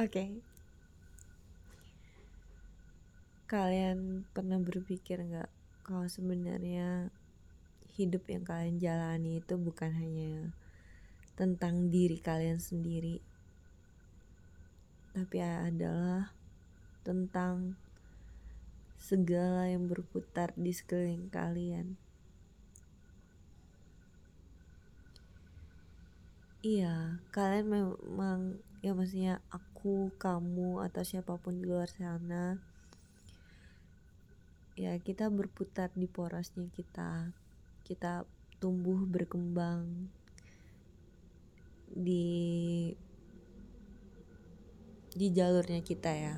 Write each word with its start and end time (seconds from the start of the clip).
Oke. 0.00 0.24
Kalian 3.52 4.24
pernah 4.32 4.56
berpikir 4.56 5.20
nggak 5.28 5.50
kalau 5.84 6.08
sebenarnya 6.16 7.12
hidup 7.98 8.24
yang 8.32 8.44
kalian 8.50 8.76
jalani 8.80 9.32
itu 9.44 9.54
bukan 9.66 9.92
hanya 10.00 10.32
tentang 11.36 11.74
diri 11.94 12.16
kalian 12.28 12.56
sendiri, 12.68 13.16
tapi 15.12 15.36
adalah 15.44 16.32
tentang 17.06 17.56
segala 19.08 19.62
yang 19.72 19.84
berputar 19.92 20.48
di 20.64 20.72
sekeliling 20.78 21.26
kalian. 21.38 21.86
Iya, 26.70 26.94
kalian 27.34 27.66
memang 27.74 28.40
ya 28.84 28.90
maksudnya 28.98 29.34
aku, 29.56 29.69
kamu 30.20 30.84
atau 30.84 31.02
siapa 31.02 31.40
pun 31.40 31.56
di 31.56 31.64
luar 31.64 31.88
sana 31.88 32.70
ya 34.80 34.96
kita 34.96 35.28
berputar 35.28 35.92
di 35.92 36.08
porosnya 36.08 36.64
kita. 36.72 37.36
Kita 37.84 38.24
tumbuh 38.56 39.04
berkembang 39.04 40.08
di 41.92 42.88
di 45.12 45.26
jalurnya 45.36 45.84
kita 45.84 46.08
ya. 46.08 46.36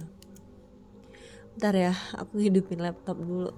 Bentar 1.54 1.74
ya, 1.77 1.95
aku 2.18 2.43
hidupin 2.43 2.82
laptop 2.82 3.20
dulu. 3.20 3.52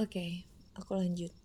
Oke, 0.00 0.08
okay, 0.08 0.30
aku 0.78 0.96
lanjut. 0.96 1.39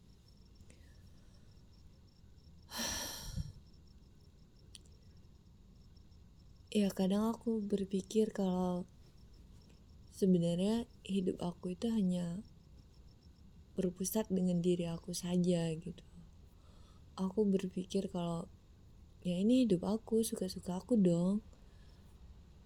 Ya 6.75 6.91
kadang 6.91 7.31
aku 7.31 7.63
berpikir 7.63 8.35
kalau 8.35 8.83
sebenarnya 10.11 10.83
hidup 11.07 11.39
aku 11.39 11.71
itu 11.71 11.87
hanya 11.87 12.43
berpusat 13.79 14.27
dengan 14.27 14.59
diri 14.59 14.83
aku 14.91 15.15
saja 15.15 15.71
gitu. 15.71 16.03
Aku 17.15 17.47
berpikir 17.47 18.11
kalau 18.11 18.51
ya 19.23 19.39
ini 19.39 19.63
hidup 19.63 19.87
aku 19.87 20.19
suka-suka 20.27 20.75
aku 20.75 20.99
dong. 20.99 21.39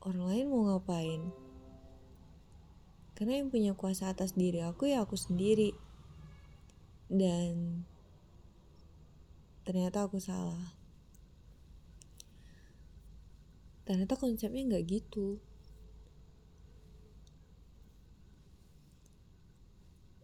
Orang 0.02 0.26
lain 0.26 0.50
mau 0.50 0.66
ngapain? 0.74 1.30
Karena 3.14 3.46
yang 3.46 3.54
punya 3.54 3.78
kuasa 3.78 4.10
atas 4.10 4.34
diri 4.34 4.66
aku 4.66 4.90
ya 4.90 5.06
aku 5.06 5.14
sendiri. 5.14 5.78
Dan 7.14 7.86
ternyata 9.70 10.10
aku 10.10 10.18
salah 10.18 10.79
ternyata 13.90 14.14
konsepnya 14.14 14.62
nggak 14.70 14.86
gitu. 14.86 15.42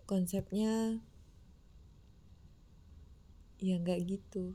Konsepnya 0.05 1.02
ya 3.57 3.81
nggak 3.81 4.05
gitu. 4.05 4.53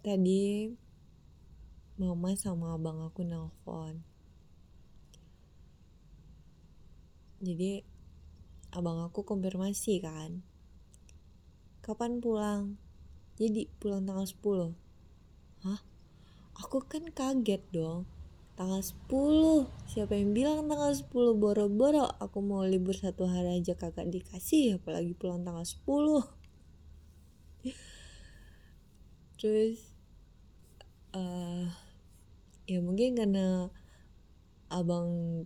Tadi 0.00 0.72
mama 2.00 2.32
sama 2.32 2.72
abang 2.72 3.04
aku 3.04 3.28
nelfon. 3.28 4.00
Jadi 7.44 7.84
abang 8.72 9.04
aku 9.04 9.20
konfirmasi 9.20 10.00
kan 10.00 10.40
kapan 11.84 12.24
pulang 12.24 12.80
jadi 13.40 13.68
pulang 13.80 14.04
tanggal 14.04 14.28
10 14.28 14.76
hah? 15.64 15.80
Aku 16.60 16.84
kan 16.84 17.08
kaget 17.08 17.64
dong. 17.72 18.04
Tanggal 18.52 18.84
10 18.84 19.66
siapa 19.88 20.12
yang 20.14 20.36
bilang 20.36 20.68
tanggal 20.68 20.92
10 20.92 21.08
boro-boro. 21.40 22.12
Aku 22.20 22.44
mau 22.44 22.62
libur 22.62 22.92
satu 22.92 23.24
hari 23.24 23.64
aja 23.64 23.72
kakak 23.72 24.12
dikasih. 24.12 24.76
Apalagi 24.76 25.16
pulang 25.16 25.42
tanggal 25.42 25.64
10 25.64 25.88
terus 29.42 29.82
uh, 31.18 31.66
ya 32.70 32.78
mungkin 32.78 33.18
karena 33.18 33.66
abang 34.70 35.42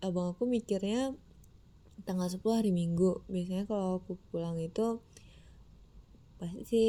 abang 0.00 0.32
aku 0.32 0.48
mikirnya 0.48 1.12
tanggal 2.08 2.30
10 2.30 2.40
hari 2.48 2.70
minggu. 2.72 3.26
Biasanya 3.26 3.66
kalau 3.66 4.00
aku 4.00 4.16
pulang 4.30 4.56
itu 4.62 5.02
pasti 6.38 6.82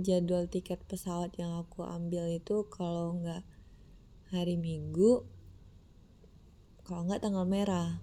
jadwal 0.00 0.48
tiket 0.48 0.80
pesawat 0.88 1.36
yang 1.36 1.60
aku 1.60 1.84
ambil 1.84 2.24
itu 2.32 2.64
kalau 2.72 3.20
nggak 3.20 3.44
hari 4.32 4.56
minggu? 4.56 5.28
Kalau 6.82 7.04
nggak 7.04 7.20
tanggal 7.20 7.44
merah. 7.44 8.00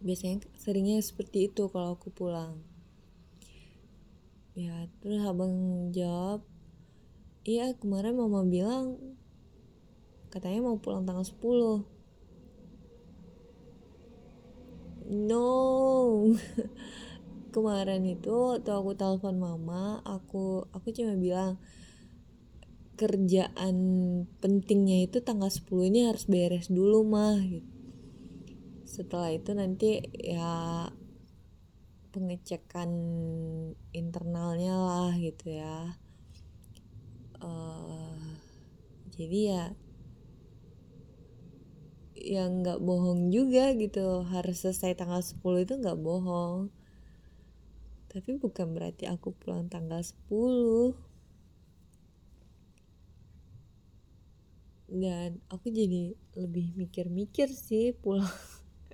Biasanya 0.00 0.46
seringnya 0.54 1.02
seperti 1.02 1.50
itu 1.50 1.66
kalau 1.66 1.98
aku 1.98 2.14
pulang. 2.14 2.62
Ya 4.54 4.88
terus 5.02 5.20
abang 5.20 5.52
jawab 5.92 6.46
iya 7.46 7.70
kemarin 7.78 8.18
mama 8.18 8.42
bilang 8.42 8.98
katanya 10.34 10.66
mau 10.66 10.82
pulang 10.82 11.06
tanggal 11.06 11.22
10 11.22 11.86
no 15.06 15.46
kemarin 17.56 18.04
itu 18.04 18.60
waktu 18.60 18.68
aku 18.68 18.92
telepon 18.92 19.40
mama 19.40 20.04
aku 20.04 20.68
aku 20.76 20.92
cuma 20.92 21.16
bilang 21.16 21.56
kerjaan 23.00 23.76
pentingnya 24.44 25.08
itu 25.08 25.24
tanggal 25.24 25.48
10 25.48 25.88
ini 25.88 26.08
harus 26.08 26.28
beres 26.28 26.68
dulu 26.68 27.00
mah 27.04 27.40
gitu. 27.40 27.72
setelah 28.84 29.28
itu 29.32 29.52
nanti 29.52 30.00
ya 30.16 30.88
pengecekan 32.16 32.88
internalnya 33.92 34.72
lah 34.72 35.12
gitu 35.20 35.52
ya. 35.52 36.00
Uh, 37.36 38.16
jadi 39.12 39.38
ya 39.52 39.64
yang 42.16 42.64
nggak 42.64 42.80
bohong 42.80 43.28
juga 43.28 43.76
gitu. 43.76 44.24
Harus 44.24 44.64
selesai 44.64 44.96
tanggal 44.96 45.20
10 45.20 45.68
itu 45.68 45.76
nggak 45.76 46.00
bohong 46.00 46.72
tapi 48.16 48.40
bukan 48.40 48.72
berarti 48.72 49.04
aku 49.04 49.36
pulang 49.36 49.68
tanggal 49.68 50.00
10 50.00 50.96
dan 54.88 55.36
aku 55.52 55.68
jadi 55.68 56.16
lebih 56.32 56.72
mikir-mikir 56.80 57.52
sih 57.52 57.92
pulang. 57.92 58.24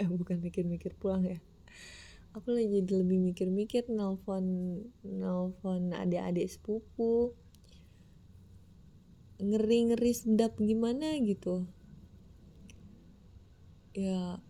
Eh 0.00 0.08
bukan 0.08 0.42
mikir-mikir 0.42 0.98
pulang 0.98 1.22
ya. 1.22 1.38
Aku 2.34 2.50
lagi 2.50 2.82
jadi 2.82 3.04
lebih 3.04 3.22
mikir-mikir 3.22 3.86
nelfon 3.92 4.80
nelfon 5.06 5.94
adik-adik 5.94 6.50
sepupu. 6.50 7.36
Ngeri-ngeri 9.38 10.16
sedap 10.18 10.58
gimana 10.58 11.14
gitu. 11.22 11.70
Ya 13.94 14.42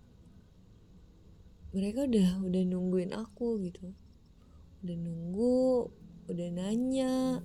mereka 1.77 2.09
udah 2.09 2.29
udah 2.41 2.63
nungguin 2.65 3.13
aku 3.13 3.61
gitu 3.69 3.93
udah 4.83 4.97
nunggu 4.99 5.87
udah 6.27 6.49
nanya 6.51 7.39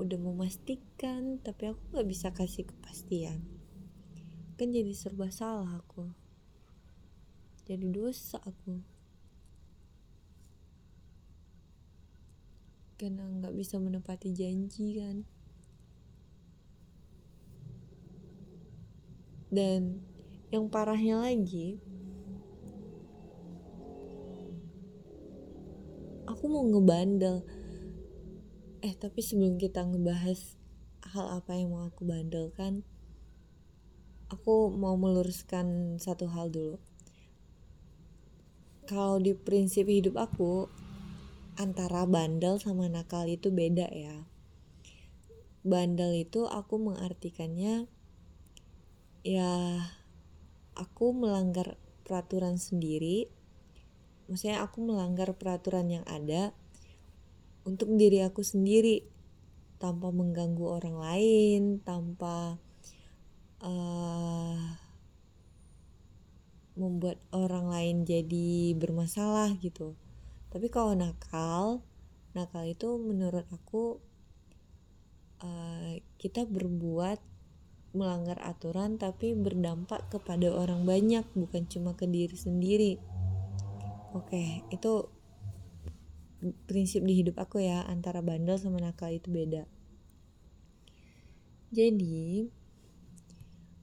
udah 0.00 0.16
memastikan 0.16 1.36
tapi 1.44 1.70
aku 1.70 1.80
nggak 1.92 2.08
bisa 2.08 2.32
kasih 2.32 2.64
kepastian. 2.64 3.44
Kan 4.56 4.72
jadi 4.72 4.92
serba 4.96 5.28
salah 5.28 5.76
aku. 5.76 6.08
Jadi 7.68 7.86
dosa 7.92 8.40
aku. 8.40 8.80
Karena 12.96 13.28
nggak 13.28 13.52
bisa 13.52 13.76
menepati 13.76 14.32
janji 14.32 14.96
kan. 14.96 15.28
Dan 19.52 20.00
yang 20.48 20.72
parahnya 20.72 21.20
lagi 21.20 21.89
aku 26.30 26.46
mau 26.46 26.62
ngebandel. 26.62 27.42
Eh 28.86 28.94
tapi 28.94 29.20
sebelum 29.20 29.58
kita 29.58 29.82
ngebahas 29.82 30.54
hal 31.10 31.26
apa 31.42 31.58
yang 31.58 31.74
mau 31.74 31.90
aku 31.90 32.06
bandelkan 32.06 32.86
aku 34.30 34.70
mau 34.70 34.94
meluruskan 34.94 35.98
satu 35.98 36.30
hal 36.30 36.54
dulu. 36.54 36.78
Kalau 38.86 39.18
di 39.18 39.34
prinsip 39.34 39.90
hidup 39.90 40.18
aku 40.18 40.70
antara 41.58 42.06
bandel 42.06 42.62
sama 42.62 42.86
nakal 42.86 43.26
itu 43.26 43.50
beda 43.50 43.90
ya. 43.90 44.26
Bandel 45.66 46.24
itu 46.24 46.46
aku 46.46 46.80
mengartikannya 46.80 47.90
ya 49.20 49.52
aku 50.78 51.12
melanggar 51.12 51.76
peraturan 52.06 52.56
sendiri 52.56 53.28
maksudnya 54.30 54.62
aku 54.62 54.78
melanggar 54.86 55.34
peraturan 55.34 55.90
yang 55.90 56.06
ada 56.06 56.54
untuk 57.66 57.92
diri 57.98 58.22
aku 58.22 58.40
sendiri 58.46 59.04
tanpa 59.82 60.14
mengganggu 60.14 60.64
orang 60.64 60.96
lain 60.96 61.62
tanpa 61.82 62.56
uh, 63.64 64.60
membuat 66.78 67.18
orang 67.34 67.68
lain 67.68 67.96
jadi 68.08 68.72
bermasalah 68.78 69.52
gitu. 69.60 69.98
Tapi 70.48 70.72
kalau 70.72 70.94
nakal 70.94 71.84
nakal 72.32 72.62
itu 72.62 72.94
menurut 72.96 73.42
aku 73.50 73.98
uh, 75.42 75.98
kita 76.16 76.46
berbuat 76.46 77.18
melanggar 77.90 78.38
aturan 78.46 79.02
tapi 79.02 79.34
berdampak 79.34 80.06
kepada 80.14 80.46
orang 80.54 80.86
banyak 80.86 81.26
bukan 81.34 81.66
cuma 81.66 81.98
ke 81.98 82.06
diri 82.06 82.38
sendiri 82.38 82.92
oke 84.14 84.42
itu 84.74 84.92
prinsip 86.68 87.02
di 87.08 87.14
hidup 87.20 87.36
aku 87.44 87.56
ya 87.68 87.78
antara 87.94 88.20
bandel 88.28 88.56
sama 88.56 88.78
nakal 88.80 89.10
itu 89.12 89.28
beda. 89.28 89.62
Jadi 91.70 92.50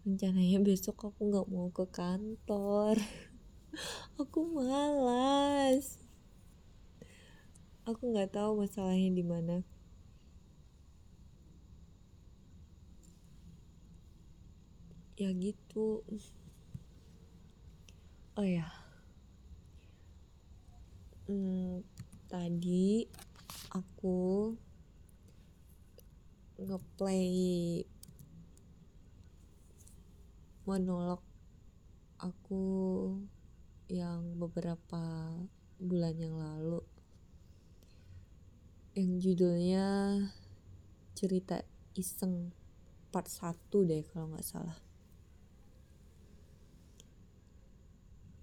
rencananya 0.05 0.59
besok 0.67 0.95
aku 1.07 1.21
nggak 1.29 1.47
mau 1.53 1.67
ke 1.77 1.85
kantor. 1.97 2.95
Aku 4.21 4.39
malas. 4.55 5.85
Aku 7.89 8.03
nggak 8.13 8.29
tahu 8.37 8.51
masalahnya 8.61 9.09
di 9.17 9.23
mana. 9.31 9.55
Ya 15.17 15.29
gitu. 15.33 16.03
Oh 18.37 18.43
ya 18.45 18.86
hmm, 21.27 21.83
tadi 22.31 23.03
aku 23.75 24.55
ngeplay 26.57 27.27
monolog 30.63 31.19
aku 32.19 32.63
yang 33.87 34.39
beberapa 34.39 35.31
bulan 35.79 36.15
yang 36.15 36.35
lalu. 36.39 36.81
Yang 38.97 39.11
judulnya 39.31 39.85
cerita 41.13 41.61
iseng 41.93 42.51
part 43.11 43.29
1 43.29 43.53
deh 43.87 44.03
kalau 44.11 44.31
nggak 44.33 44.47
salah. 44.47 44.79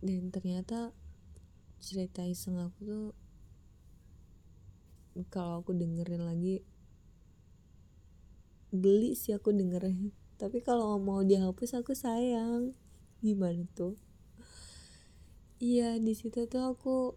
Dan 0.04 0.28
ternyata 0.28 0.92
cerita 1.82 2.26
iseng 2.26 2.58
aku 2.58 2.78
tuh 2.82 3.06
kalau 5.30 5.62
aku 5.62 5.70
dengerin 5.74 6.26
lagi 6.26 6.60
geli 8.74 9.14
sih 9.14 9.34
aku 9.34 9.54
dengerin 9.54 10.10
tapi 10.34 10.58
kalau 10.66 10.98
mau 10.98 11.22
dihapus 11.22 11.78
aku 11.78 11.94
sayang. 11.94 12.74
Gimana 13.22 13.64
tuh? 13.72 13.94
Iya 15.62 15.96
di 16.02 16.12
situ 16.12 16.50
tuh 16.50 16.74
aku 16.74 17.14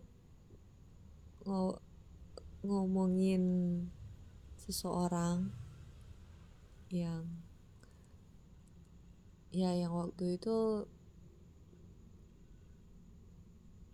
ng 1.50 1.76
ngomongin 2.64 3.44
seseorang 4.60 5.50
yang 6.94 7.28
ya 9.52 9.72
yang 9.74 9.92
waktu 9.92 10.40
itu 10.40 10.88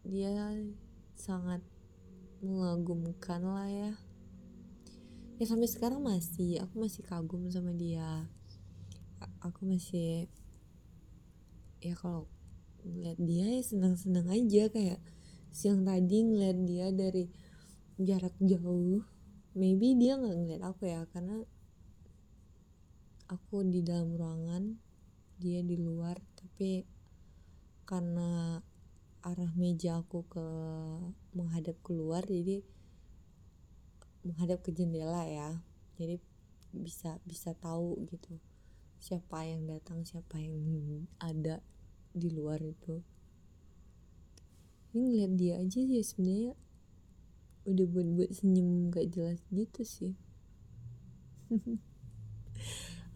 dia 0.03 0.35
sangat 1.15 1.63
mengagumkan 2.43 3.39
lah 3.39 3.67
ya. 3.71 3.91
Ya 5.39 5.45
sampai 5.47 5.71
sekarang 5.71 6.03
masih 6.03 6.59
aku 6.59 6.83
masih 6.83 7.01
kagum 7.07 7.47
sama 7.47 7.71
dia. 7.71 8.27
Aku 9.39 9.63
masih 9.63 10.27
ya 11.79 11.95
kalau 11.95 12.27
ngeliat 12.83 13.19
dia 13.23 13.47
ya 13.47 13.61
senang-senang 13.63 14.27
aja. 14.27 14.67
Kayak 14.67 14.99
siang 15.55 15.87
tadi 15.87 16.27
ngeliat 16.27 16.57
dia 16.67 16.91
dari 16.91 17.31
jarak 17.95 18.35
jauh 18.43 19.05
maybe 19.55 19.95
dia 19.95 20.19
nggak 20.19 20.35
ngeliat 20.35 20.61
aku 20.67 20.91
ya. 20.91 21.07
Karena 21.15 21.39
aku 23.31 23.63
di 23.63 23.79
dalam 23.79 24.11
ruangan 24.19 24.75
dia 25.39 25.63
di 25.63 25.79
luar. 25.79 26.19
Tapi 26.35 26.83
karena 27.87 28.59
arah 29.23 29.55
meja 29.55 30.03
aku 30.03 30.27
ke 30.27 30.45
menghadap 31.31 31.79
keluar 31.79 32.27
jadi 32.27 32.59
menghadap 34.27 34.59
ke 34.63 34.75
jendela 34.75 35.23
ya. 35.23 35.63
Jadi 35.95 36.19
bisa 36.75 37.21
bisa 37.23 37.55
tahu 37.55 38.03
gitu 38.11 38.35
siapa 38.99 39.43
yang 39.47 39.67
datang 39.67 40.03
siapa 40.03 40.39
yang 40.39 40.59
ada 41.23 41.63
di 42.11 42.31
luar 42.31 42.59
itu. 42.59 42.99
Ini 44.91 44.99
ngeliat 44.99 45.31
dia 45.39 45.53
aja 45.59 45.79
sih 45.79 46.03
sebenarnya 46.03 46.53
udah 47.63 47.85
buat 47.87 48.07
buat 48.19 48.29
senyum 48.35 48.91
gak 48.91 49.07
jelas 49.11 49.39
gitu 49.49 49.81
sih. 49.87 50.13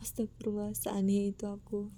Astagfirullah 0.04 0.72
seaneh 0.72 1.36
itu 1.36 1.46
aku 1.48 1.92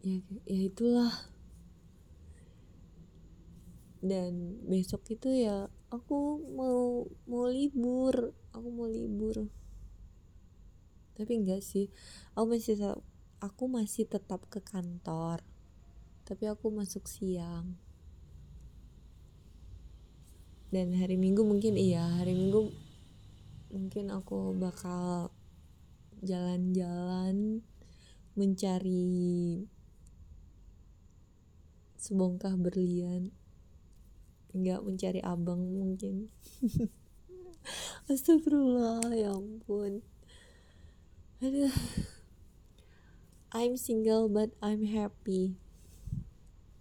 ya 0.00 0.18
ya 0.48 0.60
itulah. 0.68 1.14
Dan 4.00 4.56
besok 4.64 5.04
itu 5.12 5.28
ya 5.28 5.68
aku 5.92 6.40
mau 6.56 7.04
mau 7.28 7.46
libur. 7.48 8.32
Aku 8.56 8.68
mau 8.72 8.88
libur. 8.88 9.48
Tapi 11.14 11.32
enggak 11.36 11.60
sih. 11.60 11.92
Aku 12.32 12.56
masih 12.56 12.76
aku 13.40 13.64
masih 13.68 14.08
tetap 14.08 14.44
ke 14.48 14.64
kantor. 14.64 15.44
Tapi 16.24 16.44
aku 16.48 16.72
masuk 16.72 17.04
siang. 17.04 17.76
Dan 20.70 20.94
hari 20.94 21.18
minggu 21.18 21.42
mungkin 21.42 21.74
iya 21.74 22.06
hari 22.22 22.30
minggu 22.30 22.70
mungkin 23.70 24.10
aku 24.10 24.54
bakal 24.58 25.30
jalan-jalan 26.26 27.62
mencari 28.34 29.62
sebongkah 32.00 32.56
berlian 32.56 33.28
nggak 34.50 34.82
mencari 34.82 35.20
abang 35.22 35.62
mungkin. 35.62 36.32
Astagfirullah 38.10 39.12
ya 39.14 39.36
ampun. 39.36 40.02
Aduh. 41.44 41.70
I'm 43.52 43.76
single 43.76 44.26
but 44.32 44.50
I'm 44.64 44.86
happy. 44.88 45.60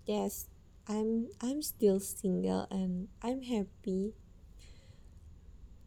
Yes 0.08 0.50
I'm 0.90 1.30
I'm 1.38 1.62
still 1.62 2.02
single 2.02 2.66
and 2.74 3.14
I'm 3.22 3.46
happy. 3.46 4.18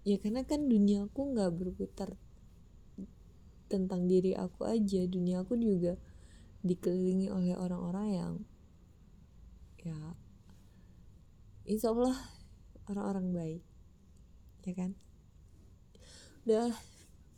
Ya 0.07 0.19
karena 0.23 0.47
kan 0.47 0.71
dunia 0.71 1.11
aku 1.11 1.35
nggak 1.35 1.51
berputar 1.59 2.15
tentang 3.67 4.07
diri 4.07 4.39
aku 4.39 4.63
aja. 4.63 5.03
Dunia 5.11 5.43
aku 5.43 5.59
juga 5.59 5.99
dikelilingi 6.63 7.35
oleh 7.35 7.59
orang-orang 7.59 8.09
yang 8.15 8.35
ya. 9.83 9.99
Insya 11.67 11.91
Allah 11.95 12.15
orang-orang 12.87 13.27
baik. 13.35 13.63
Ya 14.63 14.73
kan? 14.79 14.91
Udah 16.47 16.71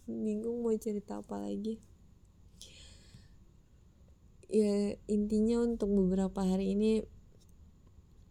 bingung 0.05 0.61
mau 0.61 0.77
cerita 0.77 1.21
apa 1.21 1.41
lagi. 1.41 1.81
Ya 4.53 4.95
intinya 5.09 5.65
untuk 5.65 5.91
beberapa 5.93 6.45
hari 6.45 6.77
ini 6.77 7.03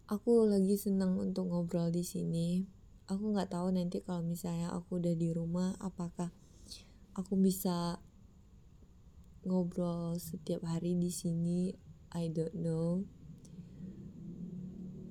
aku 0.06 0.46
lagi 0.46 0.78
senang 0.78 1.18
untuk 1.18 1.50
ngobrol 1.50 1.90
di 1.90 2.06
sini. 2.06 2.66
Aku 3.10 3.34
nggak 3.34 3.52
tahu 3.52 3.74
nanti 3.74 4.00
kalau 4.00 4.24
misalnya 4.24 4.72
aku 4.72 5.02
udah 5.02 5.12
di 5.12 5.28
rumah 5.34 5.76
apakah 5.82 6.32
aku 7.12 7.36
bisa 7.36 8.00
ngobrol 9.44 10.16
setiap 10.16 10.64
hari 10.64 10.96
di 10.96 11.12
sini? 11.12 11.76
I 12.14 12.30
don't 12.30 12.54
know 12.56 13.04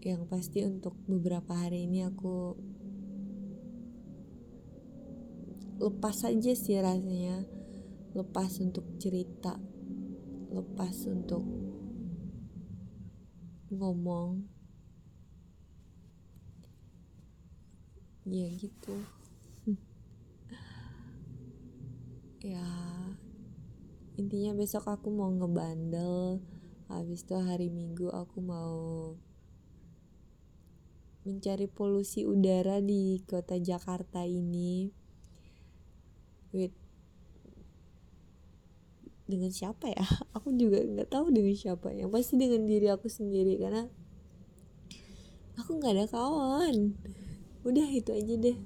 yang 0.03 0.27
pasti 0.27 0.67
untuk 0.67 0.99
beberapa 1.07 1.55
hari 1.55 1.87
ini 1.87 2.03
aku 2.03 2.59
lepas 5.79 6.27
aja 6.27 6.51
sih 6.51 6.79
rasanya. 6.79 7.47
Lepas 8.13 8.61
untuk 8.61 8.85
cerita 9.01 9.57
lepas 10.53 10.93
untuk 11.09 11.41
ngomong. 13.73 14.45
Ya 18.23 18.47
gitu. 18.53 18.95
Ya 22.43 22.67
intinya 24.19 24.51
besok 24.51 24.91
aku 24.91 25.07
mau 25.07 25.31
ngebandel. 25.31 26.43
Habis 26.91 27.23
itu 27.23 27.39
hari 27.39 27.71
minggu 27.71 28.11
aku 28.11 28.43
mau 28.43 29.15
mencari 31.23 31.71
polusi 31.71 32.27
udara 32.27 32.83
di 32.83 33.23
kota 33.23 33.55
Jakarta 33.55 34.27
ini 34.27 34.91
wait 36.51 36.75
dengan 39.25 39.49
siapa 39.49 39.89
ya? 39.89 40.03
Aku 40.35 40.51
juga 40.53 40.83
nggak 40.83 41.09
tahu 41.09 41.31
dengan 41.31 41.55
siapa 41.55 41.95
yang 41.95 42.11
pasti 42.11 42.35
dengan 42.35 42.67
diri 42.67 42.91
aku 42.91 43.07
sendiri 43.07 43.55
karena 43.57 43.87
aku 45.55 45.79
nggak 45.79 45.93
ada 45.95 46.05
kawan. 46.11 46.97
Udah 47.63 47.87
itu 47.87 48.11
aja 48.11 48.35
deh 48.35 48.57